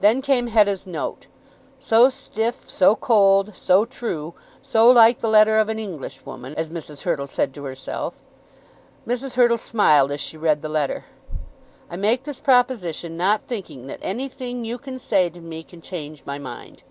Then 0.00 0.22
came 0.22 0.46
Hetta's 0.46 0.86
note, 0.86 1.26
so 1.80 2.08
stiff, 2.10 2.70
so 2.70 2.94
cold, 2.94 3.56
so 3.56 3.84
true, 3.84 4.34
so 4.62 4.88
like 4.88 5.18
the 5.18 5.28
letter 5.28 5.58
of 5.58 5.68
an 5.68 5.80
Englishwoman, 5.80 6.54
as 6.54 6.70
Mrs. 6.70 7.02
Hurtle 7.02 7.26
said 7.26 7.52
to 7.54 7.64
herself. 7.64 8.22
Mrs. 9.04 9.34
Hurtle 9.34 9.58
smiled 9.58 10.12
as 10.12 10.20
she 10.20 10.36
read 10.36 10.62
the 10.62 10.68
letter. 10.68 11.06
"I 11.90 11.96
make 11.96 12.22
this 12.22 12.38
proposition 12.38 13.16
not 13.16 13.48
thinking 13.48 13.88
that 13.88 13.98
anything 14.00 14.64
you 14.64 14.78
can 14.78 14.96
say 14.96 15.28
to 15.28 15.40
me 15.40 15.64
can 15.64 15.82
change 15.82 16.22
my 16.24 16.38
mind." 16.38 16.84